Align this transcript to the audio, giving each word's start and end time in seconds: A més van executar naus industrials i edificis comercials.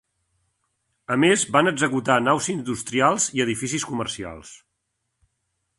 A 1.15 1.17
més 1.23 1.43
van 1.57 1.71
executar 1.73 2.15
naus 2.29 2.49
industrials 2.55 3.29
i 3.41 3.45
edificis 3.47 3.87
comercials. 3.91 4.55